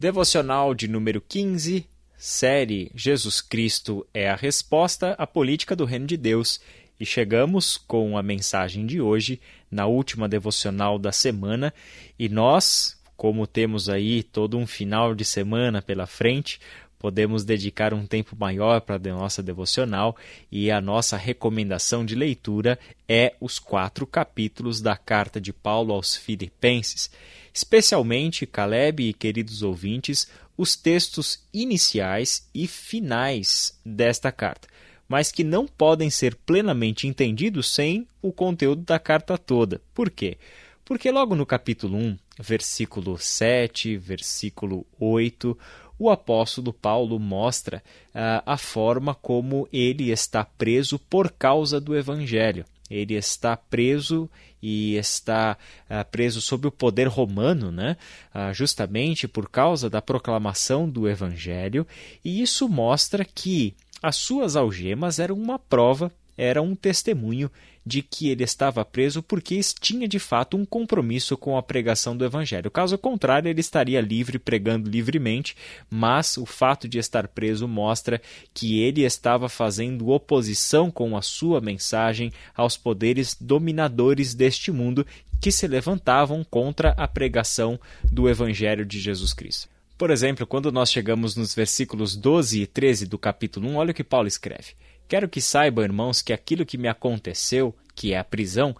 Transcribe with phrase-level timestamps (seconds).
[0.00, 6.16] Devocional de número 15, série Jesus Cristo é a resposta à política do Reino de
[6.16, 6.58] Deus.
[6.98, 9.38] E chegamos com a mensagem de hoje,
[9.70, 11.70] na última devocional da semana,
[12.18, 16.58] e nós, como temos aí todo um final de semana pela frente,
[17.00, 20.14] podemos dedicar um tempo maior para a nossa devocional
[20.52, 22.78] e a nossa recomendação de leitura
[23.08, 27.10] é os quatro capítulos da carta de Paulo aos Filipenses,
[27.54, 30.28] especialmente, Caleb e queridos ouvintes,
[30.58, 34.68] os textos iniciais e finais desta carta,
[35.08, 39.80] mas que não podem ser plenamente entendidos sem o conteúdo da carta toda.
[39.94, 40.36] Por quê?
[40.84, 45.56] Porque logo no capítulo 1, versículo 7, versículo 8,
[46.00, 47.82] o apóstolo Paulo mostra
[48.14, 52.64] uh, a forma como ele está preso por causa do evangelho.
[52.90, 54.28] Ele está preso
[54.62, 55.58] e está
[55.90, 57.98] uh, preso sob o poder romano, né?
[58.34, 61.86] Uh, justamente por causa da proclamação do evangelho,
[62.24, 67.50] e isso mostra que as suas algemas eram uma prova, era um testemunho
[67.84, 72.24] de que ele estava preso porque tinha de fato um compromisso com a pregação do
[72.24, 72.70] Evangelho.
[72.70, 75.54] Caso contrário, ele estaria livre, pregando livremente,
[75.90, 78.22] mas o fato de estar preso mostra
[78.54, 85.06] que ele estava fazendo oposição com a sua mensagem aos poderes dominadores deste mundo
[85.42, 89.68] que se levantavam contra a pregação do Evangelho de Jesus Cristo.
[89.98, 93.94] Por exemplo, quando nós chegamos nos versículos 12 e 13 do capítulo 1, olha o
[93.94, 94.72] que Paulo escreve.
[95.10, 98.76] Quero que saibam, irmãos, que aquilo que me aconteceu, que é a prisão,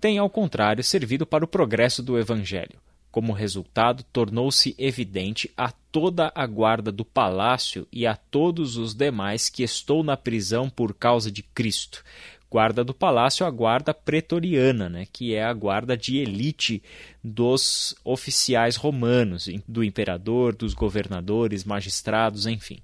[0.00, 2.80] tem ao contrário servido para o progresso do Evangelho.
[3.10, 9.50] Como resultado, tornou-se evidente a toda a guarda do palácio e a todos os demais
[9.50, 12.02] que estou na prisão por causa de Cristo.
[12.50, 16.82] Guarda do palácio, a guarda pretoriana, né, que é a guarda de elite
[17.22, 22.78] dos oficiais romanos, do imperador, dos governadores, magistrados, enfim.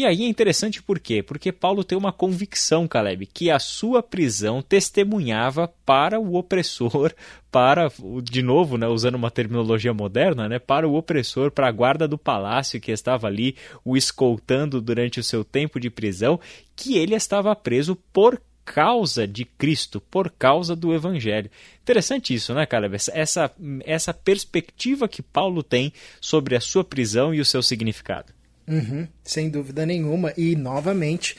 [0.00, 1.22] E aí é interessante por quê?
[1.22, 7.12] Porque Paulo tem uma convicção, Caleb, que a sua prisão testemunhava para o opressor,
[7.52, 12.08] para, de novo, né, usando uma terminologia moderna, né, para o opressor, para a guarda
[12.08, 16.40] do palácio que estava ali o escoltando durante o seu tempo de prisão,
[16.74, 21.50] que ele estava preso por causa de Cristo, por causa do Evangelho.
[21.82, 22.96] Interessante isso, né, Caleb?
[23.12, 23.52] Essa,
[23.84, 28.39] essa perspectiva que Paulo tem sobre a sua prisão e o seu significado.
[28.70, 30.32] Uhum, sem dúvida nenhuma.
[30.36, 31.36] E novamente,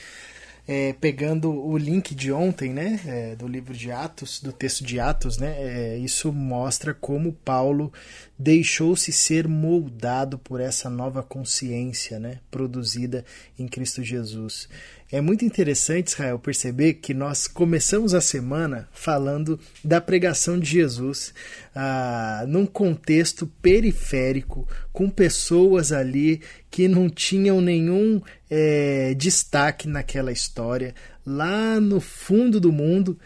[0.68, 5.00] é, pegando o link de ontem, né, é, do livro de Atos, do texto de
[5.00, 7.92] Atos, né, é, isso mostra como Paulo
[8.38, 13.24] deixou-se ser moldado por essa nova consciência, né, produzida
[13.58, 14.68] em Cristo Jesus.
[15.12, 21.34] É muito interessante, Israel, perceber que nós começamos a semana falando da pregação de Jesus
[21.74, 26.40] ah, num contexto periférico, com pessoas ali
[26.70, 30.94] que não tinham nenhum é, destaque naquela história,
[31.26, 33.18] lá no fundo do mundo.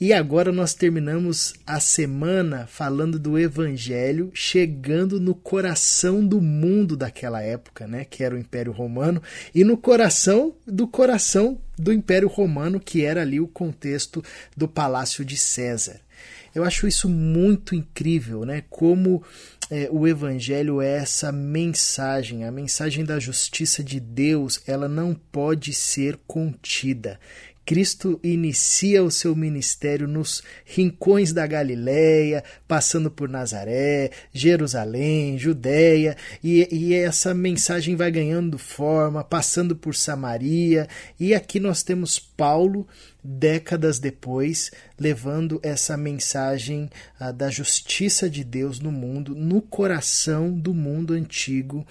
[0.00, 7.42] E agora nós terminamos a semana falando do Evangelho chegando no coração do mundo daquela
[7.42, 9.22] época, né, que era o Império Romano,
[9.54, 14.24] e no coração do coração do Império Romano, que era ali o contexto
[14.56, 16.00] do Palácio de César.
[16.54, 18.64] Eu acho isso muito incrível, né?
[18.68, 19.22] Como
[19.70, 25.72] é, o Evangelho é essa mensagem, a mensagem da justiça de Deus, ela não pode
[25.72, 27.20] ser contida.
[27.70, 36.66] Cristo inicia o seu ministério nos rincões da Galiléia, passando por Nazaré, Jerusalém, Judéia, e,
[36.68, 40.88] e, essa mensagem vai ganhando forma, passando por Samaria,
[41.18, 42.88] e aqui nós temos Paulo,
[43.22, 50.74] décadas depois, levando essa mensagem ah, da justiça de Deus no mundo, no coração do
[50.74, 51.86] mundo antigo,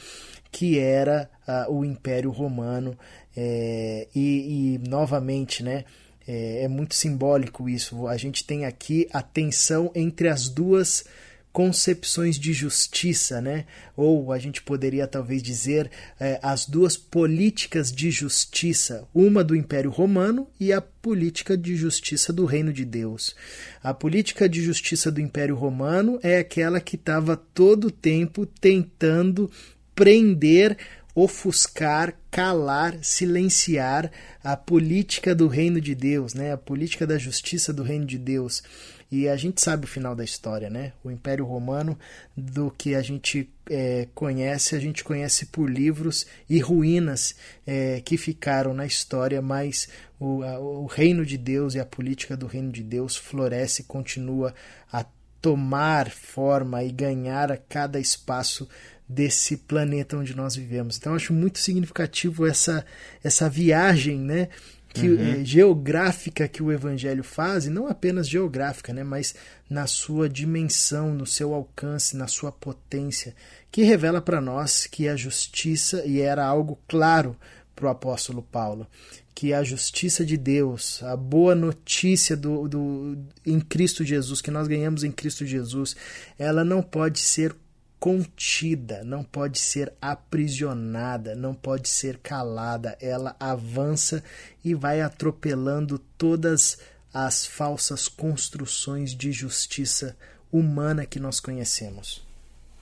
[0.51, 2.97] que era ah, o Império Romano
[3.41, 5.85] é, e, e, novamente, né?
[6.27, 8.05] É, é, muito simbólico isso.
[8.05, 11.05] A gente tem aqui a tensão entre as duas
[11.53, 13.65] concepções de justiça, né?
[13.95, 19.89] Ou a gente poderia talvez dizer é, as duas políticas de justiça, uma do Império
[19.89, 23.33] Romano e a política de justiça do Reino de Deus.
[23.81, 29.49] A política de justiça do Império Romano é aquela que estava todo o tempo tentando
[29.95, 30.77] prender
[31.23, 34.11] ofuscar, calar, silenciar
[34.43, 36.53] a política do reino de Deus, né?
[36.53, 38.63] A política da justiça do reino de Deus.
[39.11, 40.93] E a gente sabe o final da história, né?
[41.03, 41.97] O Império Romano,
[42.37, 48.17] do que a gente é, conhece, a gente conhece por livros e ruínas é, que
[48.17, 49.89] ficaram na história, mas
[50.19, 54.53] o, a, o reino de Deus e a política do reino de Deus floresce continua
[54.93, 55.03] a
[55.41, 58.67] tomar forma e ganhar a cada espaço
[59.09, 60.97] desse planeta onde nós vivemos.
[60.97, 62.85] Então, eu acho muito significativo essa,
[63.23, 64.49] essa viagem, né?
[64.93, 65.41] Que, uhum.
[65.41, 69.35] é, geográfica que o evangelho faz, e não apenas geográfica, né, mas
[69.69, 73.35] na sua dimensão, no seu alcance, na sua potência,
[73.71, 77.37] que revela para nós que a justiça, e era algo claro
[77.75, 78.87] para o apóstolo Paulo,
[79.35, 84.67] que a justiça de Deus, a boa notícia do, do, em Cristo Jesus, que nós
[84.67, 85.95] ganhamos em Cristo Jesus,
[86.39, 87.55] ela não pode ser
[87.99, 92.97] contida, não pode ser aprisionada, não pode ser calada.
[93.01, 94.23] Ela avança
[94.63, 96.79] e vai atropelando todas
[97.13, 100.15] as falsas construções de justiça
[100.51, 102.23] humana que nós conhecemos.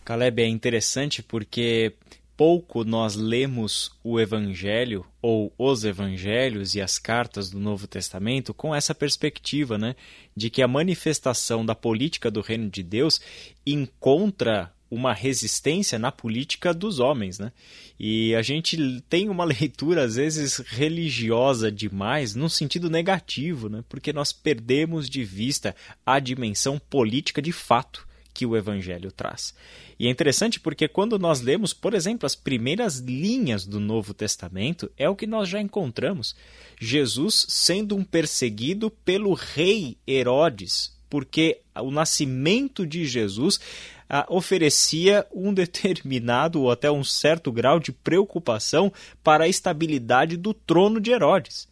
[0.06, 1.94] Caleb, é interessante porque
[2.38, 8.74] pouco nós lemos o Evangelho ou os Evangelhos e as cartas do Novo Testamento com
[8.74, 9.96] essa perspectiva, né,
[10.36, 13.20] de que a manifestação da política do reino de Deus
[13.66, 17.52] encontra uma resistência na política dos homens, né?
[18.00, 23.84] E a gente tem uma leitura às vezes religiosa demais, num sentido negativo, né?
[23.90, 25.76] Porque nós perdemos de vista
[26.06, 28.08] a dimensão política de fato
[28.38, 29.56] que o evangelho traz.
[30.00, 34.92] E é interessante porque quando nós lemos, por exemplo, as primeiras linhas do Novo Testamento,
[34.96, 36.36] é o que nós já encontramos.
[36.80, 43.60] Jesus sendo um perseguido pelo rei Herodes, porque o nascimento de Jesus
[44.10, 48.92] ah, oferecia um determinado ou até um certo grau de preocupação
[49.24, 51.68] para a estabilidade do trono de Herodes.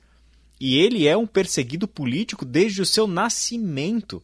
[0.60, 4.24] E ele é um perseguido político desde o seu nascimento.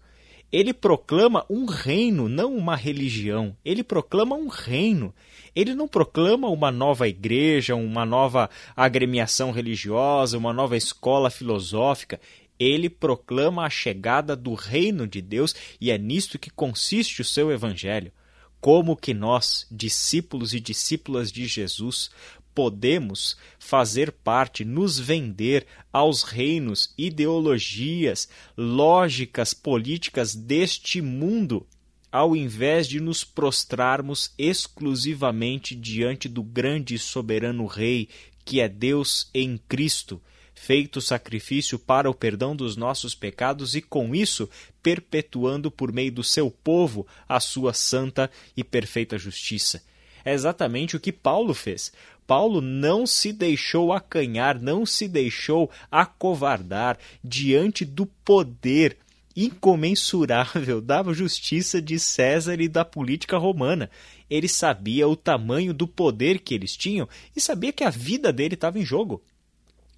[0.51, 3.55] Ele proclama um reino, não uma religião.
[3.63, 5.13] Ele proclama um reino.
[5.55, 12.19] Ele não proclama uma nova igreja, uma nova agremiação religiosa, uma nova escola filosófica
[12.61, 17.51] ele proclama a chegada do reino de Deus e é nisto que consiste o seu
[17.51, 18.11] evangelho.
[18.59, 22.11] Como que nós, discípulos e discípulas de Jesus,
[22.53, 31.65] podemos fazer parte, nos vender aos reinos, ideologias, lógicas políticas deste mundo,
[32.11, 38.07] ao invés de nos prostrarmos exclusivamente diante do grande e soberano Rei,
[38.45, 40.21] que é Deus em Cristo,
[40.61, 44.47] feito sacrifício para o perdão dos nossos pecados e, com isso,
[44.83, 49.81] perpetuando por meio do seu povo a sua santa e perfeita justiça.
[50.23, 51.91] É exatamente o que Paulo fez.
[52.27, 58.97] Paulo não se deixou acanhar, não se deixou acovardar diante do poder
[59.35, 63.89] incomensurável da justiça de César e da política romana.
[64.29, 68.53] Ele sabia o tamanho do poder que eles tinham e sabia que a vida dele
[68.53, 69.23] estava em jogo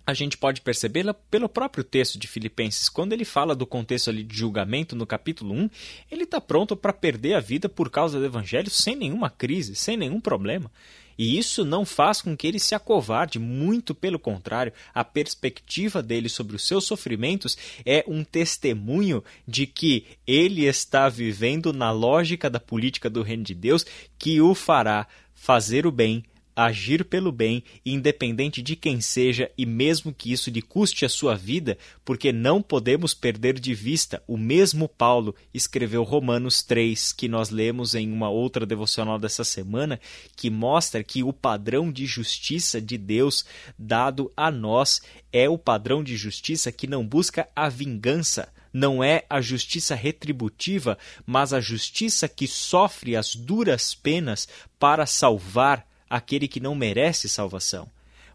[0.06, 2.90] a gente pode percebê-la pelo próprio texto de Filipenses.
[2.90, 5.70] Quando ele fala do contexto ali de julgamento no capítulo 1,
[6.12, 9.96] ele está pronto para perder a vida por causa do evangelho sem nenhuma crise, sem
[9.96, 10.70] nenhum problema.
[11.18, 16.28] E isso não faz com que ele se acovarde, muito pelo contrário, a perspectiva dele
[16.28, 22.60] sobre os seus sofrimentos é um testemunho de que ele está vivendo na lógica da
[22.60, 23.86] política do reino de Deus
[24.18, 26.24] que o fará fazer o bem
[26.56, 31.36] agir pelo bem, independente de quem seja, e mesmo que isso lhe custe a sua
[31.36, 34.22] vida, porque não podemos perder de vista.
[34.28, 40.00] O mesmo Paulo escreveu Romanos 3, que nós lemos em uma outra devocional dessa semana,
[40.36, 43.46] que mostra que o padrão de justiça de Deus
[43.78, 45.02] dado a nós
[45.32, 50.98] é o padrão de justiça que não busca a vingança não é a justiça retributiva,
[51.26, 54.48] mas a justiça que sofre as duras penas
[54.80, 57.90] para salvar aquele que não merece salvação,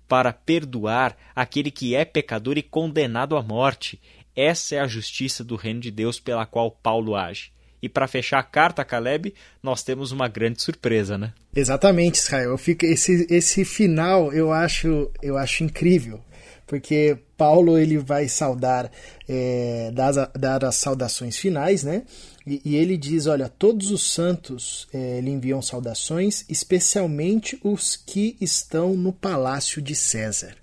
[0.09, 4.01] para perdoar aquele que é pecador e condenado à morte.
[4.35, 7.53] Essa é a justiça do reino de Deus pela qual Paulo age.
[7.81, 9.33] E para fechar a carta, Caleb,
[9.63, 11.33] nós temos uma grande surpresa, né?
[11.55, 12.51] Exatamente, Israel.
[12.51, 16.21] Eu fico, esse, esse final eu acho, eu acho incrível
[16.69, 18.93] porque Paulo ele vai saudar,
[19.27, 22.03] é, dar, dar as saudações finais, né?
[22.47, 28.37] E, e, ele diz: Olha, todos os santos é, lhe enviam saudações, especialmente os que
[28.39, 30.55] estão no palácio de César.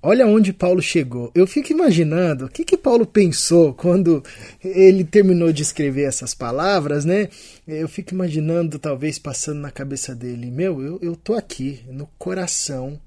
[0.00, 1.32] Olha onde Paulo chegou.
[1.34, 4.22] Eu fico imaginando o que, que Paulo pensou quando
[4.62, 7.30] ele terminou de escrever essas palavras, né?
[7.66, 13.00] Eu fico imaginando, talvez, passando na cabeça dele: Meu, eu, eu tô aqui no coração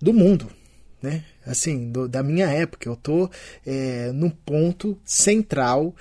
[0.00, 0.48] do mundo
[1.04, 1.22] né?
[1.46, 2.88] Assim, do, da minha época.
[2.88, 3.30] Eu tô
[3.66, 5.94] é, num ponto central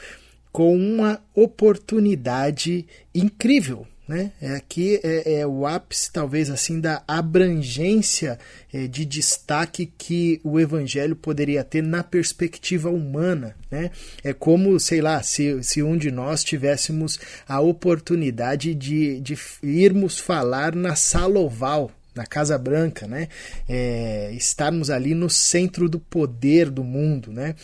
[0.51, 3.85] com uma oportunidade incrível.
[4.07, 4.31] Né?
[4.55, 8.37] Aqui é, é, o ápice, talvez assim, da abrangência
[8.71, 13.55] é, de destaque que o evangelho poderia ter na perspectiva humana.
[13.69, 13.91] Né?
[14.23, 20.17] É como, sei lá, se, se um de nós tivéssemos a oportunidade de, de irmos
[20.17, 23.27] falar na sala oval na Casa Branca, né?
[23.67, 27.55] É, estarmos ali no centro do poder do mundo, né?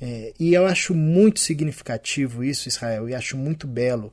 [0.00, 4.12] É, e eu acho muito significativo isso, Israel, e acho muito belo,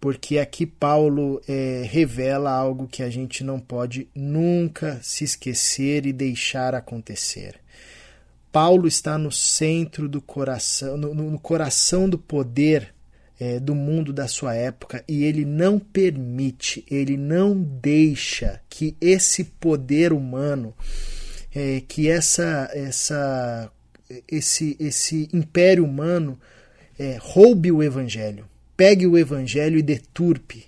[0.00, 6.12] porque aqui Paulo é, revela algo que a gente não pode nunca se esquecer e
[6.12, 7.56] deixar acontecer.
[8.50, 12.94] Paulo está no centro do coração, no, no coração do poder
[13.40, 19.44] é, do mundo da sua época e ele não permite, ele não deixa que esse
[19.44, 20.74] poder humano,
[21.54, 23.70] é, que essa, essa,
[24.26, 26.38] esse, esse império humano
[26.98, 30.66] é, roube o evangelho, pegue o evangelho e deturpe.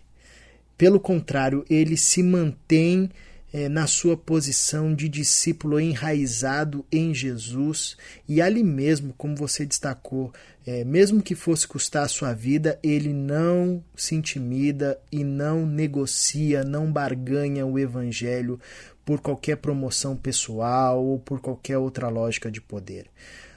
[0.78, 3.10] Pelo contrário, ele se mantém
[3.52, 7.96] é, na sua posição de discípulo enraizado em Jesus
[8.28, 10.32] e ali mesmo, como você destacou,
[10.66, 16.62] é, mesmo que fosse custar a sua vida, ele não se intimida e não negocia,
[16.62, 18.60] não barganha o evangelho
[19.04, 23.06] por qualquer promoção pessoal ou por qualquer outra lógica de poder.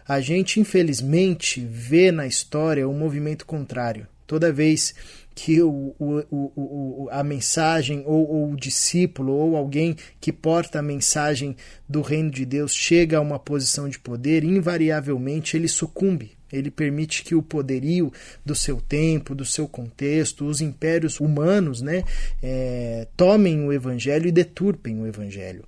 [0.08, 4.08] A gente, infelizmente, vê na história um movimento contrário.
[4.34, 4.96] Toda vez
[5.36, 10.82] que o, o, o, a mensagem, ou, ou, o discípulo, ou alguém que porta a
[10.82, 11.56] mensagem
[11.88, 16.32] do reino de Deus chega a uma posição de poder, invariavelmente ele sucumbe.
[16.54, 18.14] Ele permite que o poderio
[18.46, 22.04] do seu tempo, do seu contexto, os impérios humanos, né,
[22.42, 25.66] é, tomem o evangelho e deturpem o evangelho.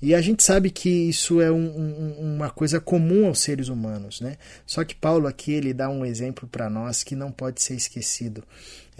[0.00, 4.20] E a gente sabe que isso é um, um, uma coisa comum aos seres humanos,
[4.20, 4.36] né?
[4.64, 8.42] Só que Paulo aqui ele dá um exemplo para nós que não pode ser esquecido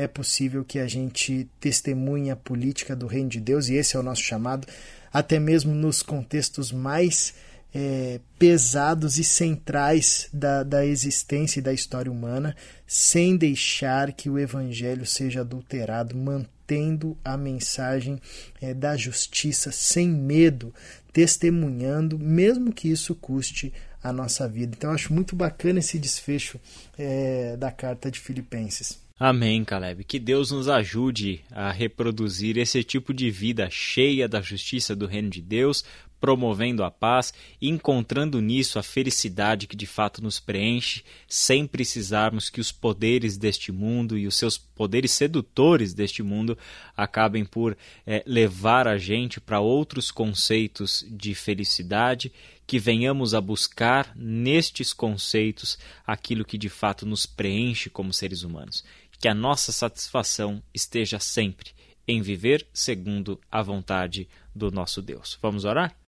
[0.02, 4.00] é possível que a gente testemunhe a política do reino de Deus, e esse é
[4.00, 4.66] o nosso chamado,
[5.12, 7.34] até mesmo nos contextos mais
[7.74, 14.38] é, pesados e centrais da, da existência e da história humana, sem deixar que o
[14.38, 18.20] evangelho seja adulterado, mantendo a mensagem
[18.60, 20.74] é, da justiça sem medo,
[21.12, 23.72] testemunhando, mesmo que isso custe
[24.02, 24.74] a nossa vida.
[24.76, 26.58] Então, acho muito bacana esse desfecho
[26.98, 28.98] é, da carta de Filipenses.
[29.18, 30.02] Amém, Caleb.
[30.04, 35.28] Que Deus nos ajude a reproduzir esse tipo de vida cheia da justiça do reino
[35.28, 35.84] de Deus,
[36.20, 42.50] promovendo a paz e encontrando nisso a felicidade que de fato nos preenche, sem precisarmos
[42.50, 46.56] que os poderes deste mundo e os seus poderes sedutores deste mundo
[46.96, 52.32] acabem por é, levar a gente para outros conceitos de felicidade
[52.66, 58.84] que venhamos a buscar nestes conceitos aquilo que de fato nos preenche como seres humanos
[59.20, 61.72] que a nossa satisfação esteja sempre
[62.08, 65.38] em viver segundo a vontade do nosso Deus.
[65.42, 65.99] Vamos orar?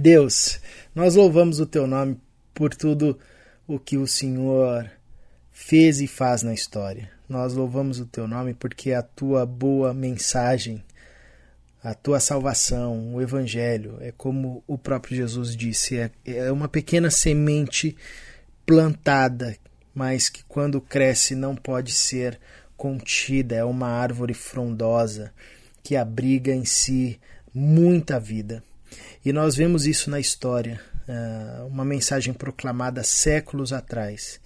[0.00, 0.58] Deus,
[0.94, 2.18] nós louvamos o teu nome
[2.54, 3.18] por tudo
[3.66, 4.90] o que o Senhor
[5.52, 7.10] fez e faz na história.
[7.28, 10.82] Nós louvamos o teu nome porque a tua boa mensagem,
[11.84, 17.10] a tua salvação, o evangelho, é como o próprio Jesus disse, é, é uma pequena
[17.10, 17.94] semente
[18.64, 19.54] plantada,
[19.94, 22.40] mas que quando cresce não pode ser
[22.74, 25.30] contida, é uma árvore frondosa
[25.82, 27.20] que abriga em si
[27.52, 28.64] muita vida.
[29.24, 34.40] E nós vemos isso na história, eh, uma mensagem proclamada séculos atrás.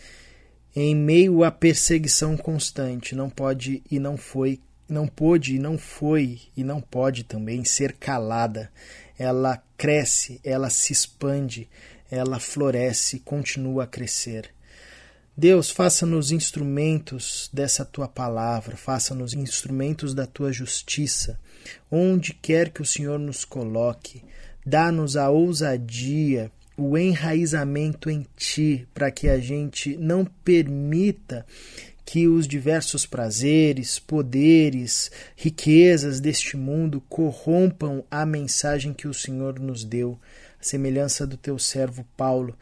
[0.75, 6.41] Em meio à perseguição constante, não pode e não foi, não pôde e não foi
[6.57, 8.71] e não pode também ser calada.
[9.17, 11.69] Ela cresce, ela se expande,
[12.11, 14.51] ela floresce, continua a crescer.
[15.37, 21.41] Deus, faça-nos instrumentos dessa tua palavra, faça-nos instrumentos da tua justiça,
[21.91, 24.23] onde quer que o Senhor nos coloque.
[24.65, 31.47] Dá-nos a ousadia, o enraizamento em ti, para que a gente não permita
[32.05, 39.85] que os diversos prazeres, poderes, riquezas deste mundo corrompam a mensagem que o Senhor nos
[39.85, 40.19] deu,
[40.61, 42.57] a semelhança do teu servo Paulo,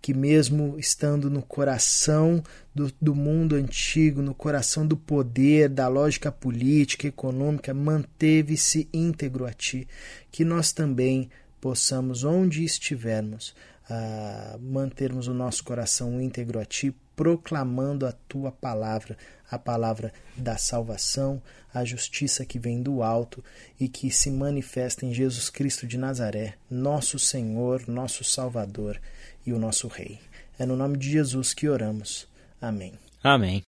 [0.00, 2.42] que, mesmo estando no coração
[2.74, 9.52] do, do, mundo antigo, no coração do poder, da lógica política, econômica, manteve-se íntegro a
[9.52, 9.88] ti.
[10.30, 11.28] Que nós também
[11.60, 13.54] possamos, onde estivermos,
[13.90, 19.16] uh, mantermos o nosso coração íntegro a ti, proclamando a tua palavra,
[19.50, 21.42] a palavra da salvação,
[21.74, 23.42] a justiça que vem do alto
[23.80, 29.00] e que se manifesta em Jesus Cristo de Nazaré, nosso Senhor, nosso Salvador
[29.48, 30.18] e o nosso Rei.
[30.58, 32.28] É no nome de Jesus que oramos.
[32.60, 32.92] Amém.
[33.22, 33.64] Amém.